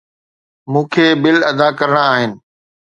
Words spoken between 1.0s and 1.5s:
bill